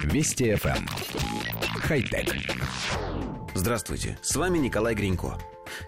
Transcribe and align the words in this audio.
Вести 0.00 0.44
FM. 0.52 0.76
Эм. 0.76 0.86
Хай-тек. 1.82 2.34
Здравствуйте, 3.54 4.18
с 4.22 4.34
вами 4.36 4.58
Николай 4.58 4.94
Гринько. 4.94 5.38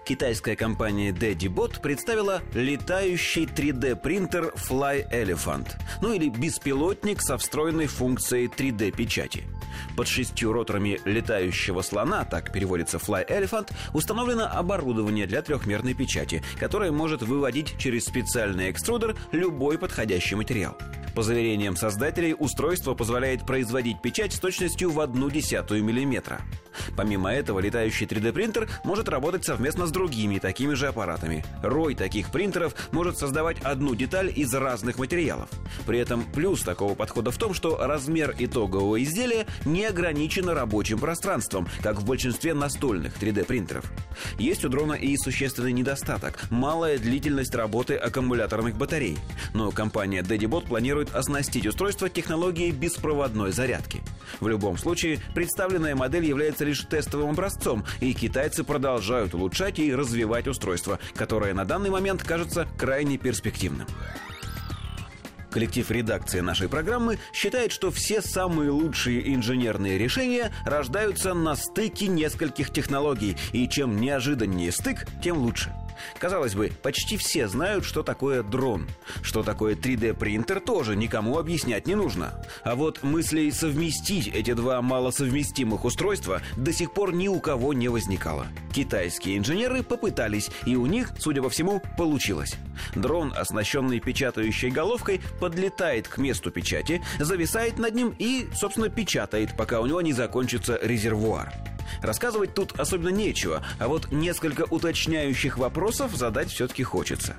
Китайская 0.05 0.55
компания 0.55 1.11
DaddyBot 1.11 1.81
представила 1.81 2.41
летающий 2.53 3.45
3D-принтер 3.45 4.53
Fly 4.55 5.11
Elephant, 5.11 5.67
ну 6.01 6.13
или 6.13 6.29
беспилотник 6.29 7.21
со 7.21 7.37
встроенной 7.37 7.87
функцией 7.87 8.47
3D-печати. 8.47 9.43
Под 9.97 10.07
шестью 10.07 10.53
роторами 10.53 10.99
летающего 11.05 11.81
слона, 11.81 12.23
так 12.25 12.51
переводится 12.53 12.97
Fly 12.97 13.27
Elephant, 13.27 13.71
установлено 13.93 14.47
оборудование 14.47 15.27
для 15.27 15.41
трехмерной 15.41 15.93
печати, 15.93 16.43
которое 16.59 16.91
может 16.91 17.21
выводить 17.21 17.77
через 17.77 18.05
специальный 18.05 18.71
экструдер 18.71 19.15
любой 19.31 19.77
подходящий 19.77 20.35
материал. 20.35 20.77
По 21.15 21.23
заверениям 21.23 21.77
создателей, 21.77 22.35
устройство 22.37 22.93
позволяет 22.93 23.45
производить 23.45 24.01
печать 24.01 24.33
с 24.33 24.39
точностью 24.39 24.91
в 24.91 24.99
одну 24.99 25.29
десятую 25.29 25.81
миллиметра. 25.81 26.41
Помимо 26.95 27.31
этого, 27.31 27.59
летающий 27.59 28.05
3D-принтер 28.05 28.69
может 28.83 29.09
работать 29.09 29.45
совместно 29.45 29.87
с 29.87 29.91
другими 29.91 30.39
такими 30.39 30.73
же 30.73 30.87
аппаратами. 30.87 31.45
Рой 31.61 31.95
таких 31.95 32.31
принтеров 32.31 32.75
может 32.91 33.17
создавать 33.17 33.61
одну 33.61 33.95
деталь 33.95 34.31
из 34.35 34.53
разных 34.53 34.97
материалов. 34.97 35.49
При 35.85 35.99
этом 35.99 36.23
плюс 36.23 36.61
такого 36.61 36.95
подхода 36.95 37.31
в 37.31 37.37
том, 37.37 37.53
что 37.53 37.77
размер 37.77 38.35
итогового 38.37 39.01
изделия 39.03 39.45
не 39.65 39.85
ограничен 39.85 40.49
рабочим 40.49 40.99
пространством, 40.99 41.67
как 41.81 41.99
в 41.99 42.05
большинстве 42.05 42.53
настольных 42.53 43.17
3D-принтеров. 43.17 43.85
Есть 44.37 44.65
у 44.65 44.69
дрона 44.69 44.93
и 44.93 45.15
существенный 45.17 45.71
недостаток– 45.71 46.39
малая 46.49 46.97
длительность 46.97 47.55
работы 47.55 47.95
аккумуляторных 47.95 48.75
батарей. 48.75 49.17
Но 49.53 49.71
компания 49.71 50.21
DaddyBot 50.21 50.67
планирует 50.67 51.15
оснастить 51.15 51.65
устройство 51.65 52.09
технологией 52.09 52.71
беспроводной 52.71 53.51
зарядки. 53.51 54.01
В 54.39 54.47
любом 54.47 54.77
случае, 54.77 55.19
представленная 55.33 55.95
модель 55.95 56.25
является 56.25 56.64
лишь 56.65 56.81
тестовым 56.81 57.31
образцом, 57.31 57.85
и 58.01 58.13
китайцы 58.13 58.63
продолжают 58.63 59.33
улучшать 59.33 59.79
и 59.79 59.95
развивать 59.95 60.47
устройство, 60.47 60.99
которое 61.15 61.53
на 61.53 61.65
данный 61.65 61.89
момент 61.89 62.23
кажется 62.23 62.67
крайне 62.77 63.17
перспективным. 63.17 63.87
Коллектив 65.51 65.89
редакции 65.89 66.41
нашей 66.41 66.67
программы 66.67 67.17
считает, 67.31 67.71
что 67.71 67.89
все 67.89 68.21
самые 68.21 68.71
лучшие 68.71 69.33
инженерные 69.33 69.97
решения 69.97 70.51
рождаются 70.65 71.33
на 71.33 71.55
стыке 71.55 72.07
нескольких 72.07 72.73
технологий, 72.73 73.37
и 73.53 73.69
чем 73.69 74.01
неожиданнее 74.01 74.73
стык, 74.73 75.07
тем 75.23 75.37
лучше– 75.37 75.73
Казалось 76.19 76.55
бы, 76.55 76.71
почти 76.81 77.17
все 77.17 77.47
знают, 77.47 77.85
что 77.85 78.03
такое 78.03 78.43
дрон. 78.43 78.87
Что 79.21 79.43
такое 79.43 79.75
3D-принтер, 79.75 80.59
тоже 80.59 80.95
никому 80.95 81.37
объяснять 81.37 81.87
не 81.87 81.95
нужно. 81.95 82.41
А 82.63 82.75
вот 82.75 83.03
мыслей 83.03 83.51
совместить 83.51 84.27
эти 84.27 84.53
два 84.53 84.81
малосовместимых 84.81 85.85
устройства 85.85 86.41
до 86.57 86.73
сих 86.73 86.93
пор 86.93 87.13
ни 87.13 87.27
у 87.27 87.39
кого 87.39 87.73
не 87.73 87.87
возникало. 87.87 88.47
Китайские 88.73 89.37
инженеры 89.37 89.83
попытались, 89.83 90.49
и 90.65 90.75
у 90.75 90.85
них, 90.85 91.11
судя 91.19 91.41
по 91.41 91.49
всему, 91.49 91.81
получилось. 91.97 92.55
Дрон, 92.95 93.33
оснащенный 93.35 93.99
печатающей 93.99 94.69
головкой, 94.69 95.21
подлетает 95.39 96.07
к 96.07 96.17
месту 96.17 96.51
печати, 96.51 97.01
зависает 97.19 97.79
над 97.79 97.95
ним 97.95 98.15
и, 98.17 98.47
собственно, 98.53 98.89
печатает, 98.89 99.55
пока 99.57 99.81
у 99.81 99.85
него 99.85 100.01
не 100.01 100.13
закончится 100.13 100.79
резервуар. 100.81 101.53
Рассказывать 102.01 102.53
тут 102.53 102.79
особенно 102.79 103.09
нечего, 103.09 103.63
а 103.79 103.87
вот 103.87 104.11
несколько 104.11 104.63
уточняющих 104.63 105.57
вопросов 105.57 106.15
задать 106.15 106.49
все-таки 106.49 106.83
хочется. 106.83 107.35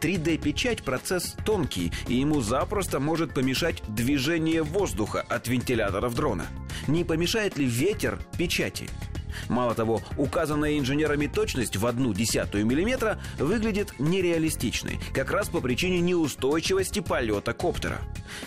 3D-печать– 0.00 0.82
процесс 0.84 1.36
тонкий, 1.44 1.92
и 2.08 2.14
ему 2.14 2.40
запросто 2.40 3.00
может 3.00 3.34
помешать 3.34 3.82
движение 3.88 4.62
воздуха 4.62 5.24
от 5.28 5.48
вентиляторов 5.48 6.14
дрона. 6.14 6.46
Не 6.86 7.04
помешает 7.04 7.56
ли 7.56 7.66
ветер 7.66 8.18
печати? 8.38 8.88
Мало 9.48 9.74
того, 9.74 10.00
указанная 10.16 10.78
инженерами 10.78 11.26
точность 11.26 11.76
в 11.76 11.86
одну 11.86 12.12
десятую 12.12 12.66
миллиметра 12.66 13.20
выглядит 13.38 13.98
нереалистичной, 13.98 14.98
как 15.12 15.30
раз 15.30 15.48
по 15.48 15.60
причине 15.60 16.00
неустойчивости 16.00 17.00
полета 17.00 17.52
коптера. 17.52 18.00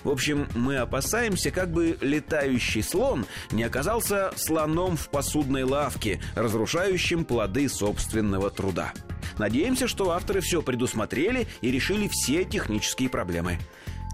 В 0.03 0.09
общем, 0.09 0.47
мы 0.55 0.77
опасаемся, 0.77 1.51
как 1.51 1.71
бы 1.71 1.97
летающий 2.01 2.83
слон 2.83 3.25
не 3.51 3.63
оказался 3.63 4.31
слоном 4.35 4.97
в 4.97 5.09
посудной 5.09 5.63
лавке, 5.63 6.21
разрушающим 6.35 7.25
плоды 7.25 7.69
собственного 7.69 8.49
труда. 8.49 8.93
Надеемся, 9.37 9.87
что 9.87 10.11
авторы 10.11 10.41
все 10.41 10.61
предусмотрели 10.61 11.47
и 11.61 11.71
решили 11.71 12.07
все 12.07 12.43
технические 12.43 13.09
проблемы. 13.09 13.59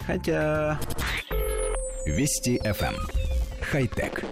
Хотя... 0.05 0.79
Вести 2.05 2.57
FM. 2.57 2.95
Эм. 2.95 3.23
Хай-тек. 3.61 4.25